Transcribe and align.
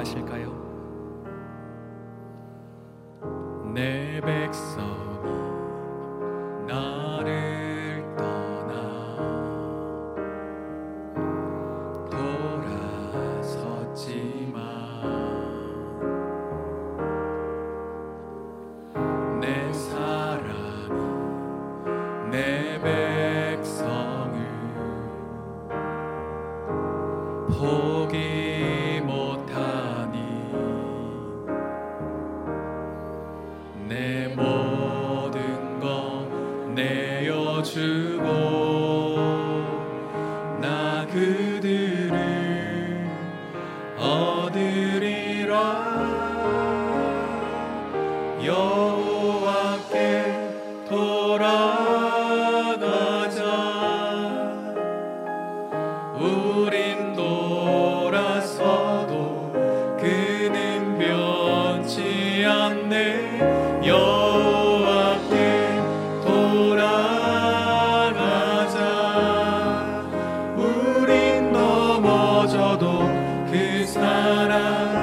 나가실까요? 0.00 0.50
내 3.74 4.20
백성 4.20 4.79
그 73.50 73.84
사랑. 73.84 74.99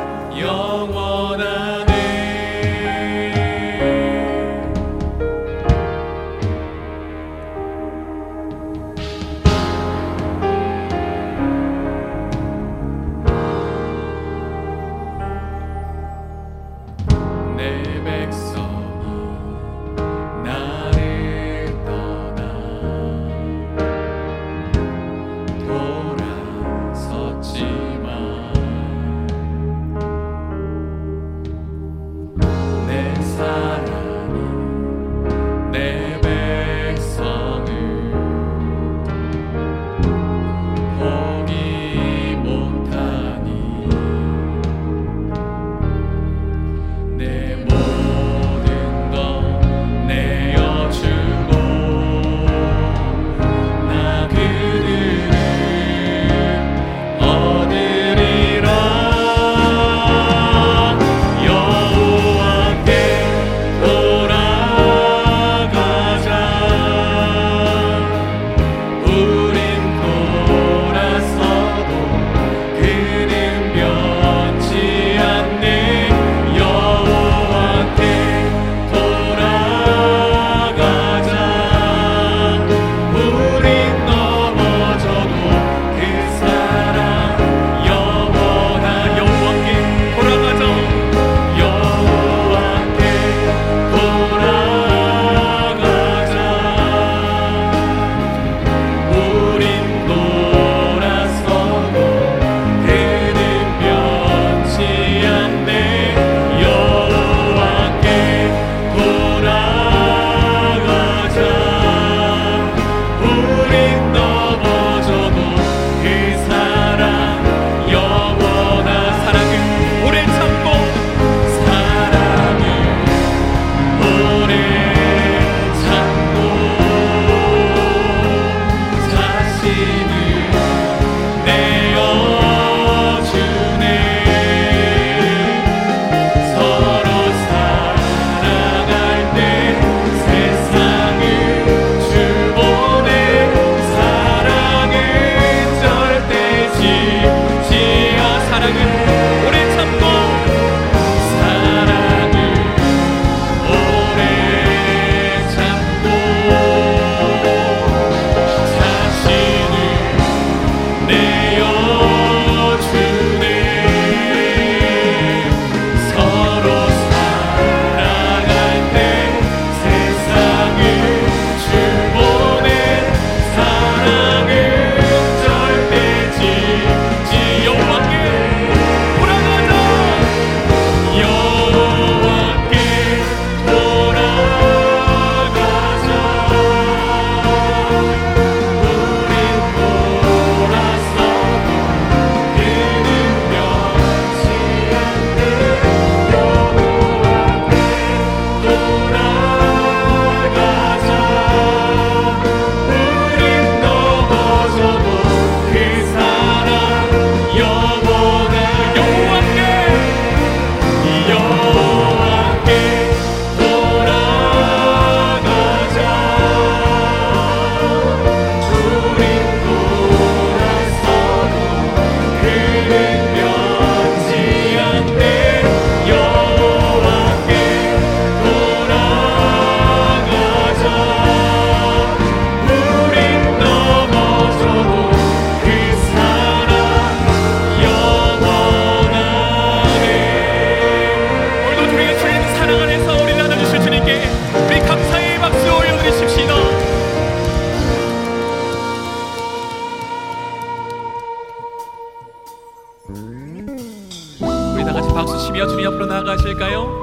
않으실까요? 256.48 257.02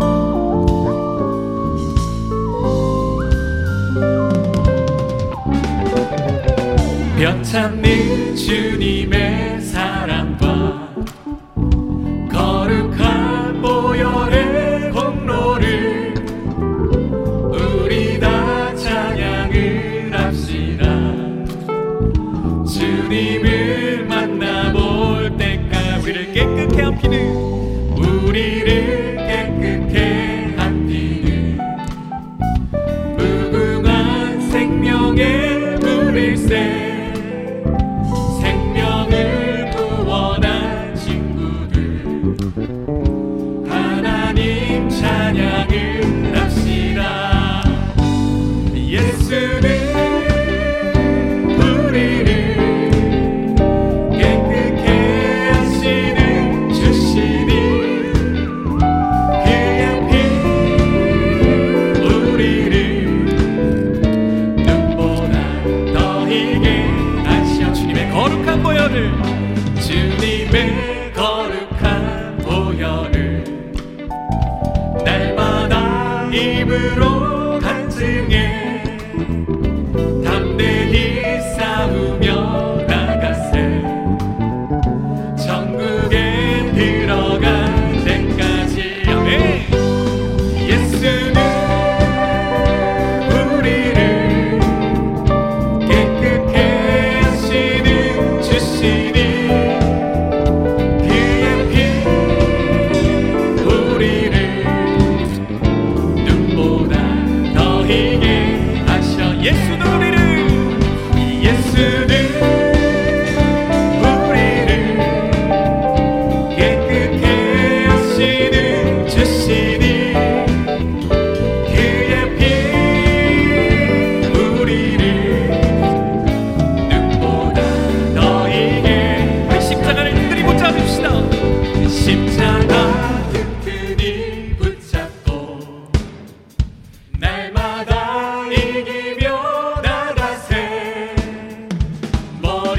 변찬미 7.19 8.37
주님의 8.37 9.61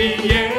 yeah. 0.05 0.54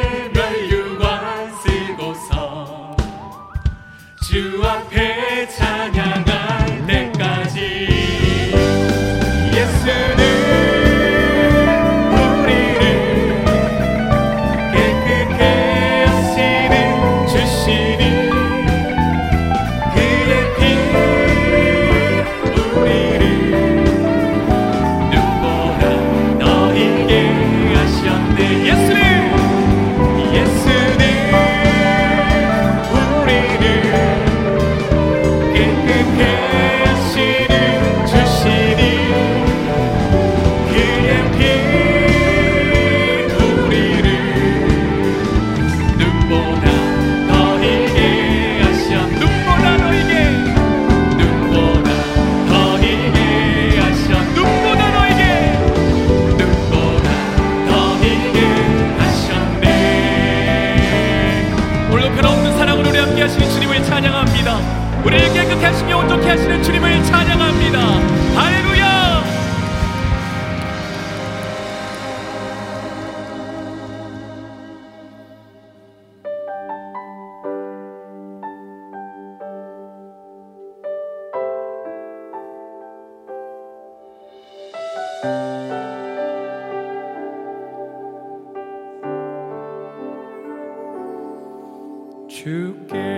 together. 92.28 93.15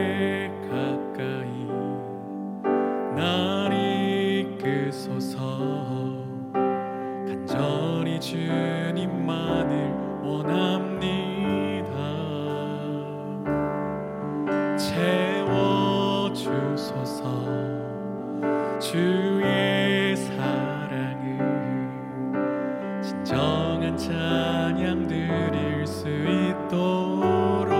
찬양 23.99 25.09
드릴 25.09 25.85
수 25.85 26.09
있도록. 26.09 27.76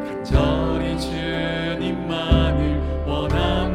간절히 0.08 0.98
주님만을 0.98 2.82
원합니다. 3.06 3.66